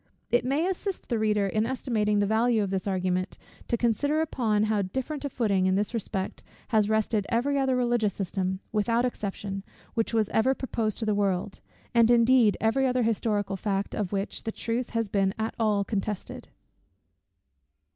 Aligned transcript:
It 0.31 0.43
may 0.43 0.65
assist 0.67 1.09
the 1.09 1.19
reader 1.19 1.45
in 1.45 1.67
estimating 1.67 2.17
the 2.17 2.25
value 2.25 2.63
of 2.63 2.71
this 2.71 2.87
argument, 2.87 3.37
to 3.67 3.77
consider 3.77 4.19
upon 4.21 4.63
how 4.63 4.81
different 4.81 5.23
a 5.25 5.29
footing, 5.29 5.67
in 5.67 5.75
this 5.75 5.93
respect, 5.93 6.41
has 6.69 6.89
rested 6.89 7.27
every 7.29 7.59
other 7.59 7.75
religious 7.75 8.11
system, 8.15 8.61
without 8.71 9.05
exception, 9.05 9.63
which 9.93 10.11
was 10.11 10.27
ever 10.29 10.55
proposed 10.55 10.97
to 10.97 11.05
the 11.05 11.13
world; 11.13 11.59
and, 11.93 12.09
indeed, 12.09 12.57
every 12.59 12.87
other 12.87 13.03
historical 13.03 13.55
fact, 13.57 13.93
of 13.93 14.11
which 14.11 14.41
the 14.41 14.51
truth 14.51 14.89
has 14.89 15.07
been 15.07 15.35
at 15.37 15.53
all 15.59 15.83
contested. 15.83 16.47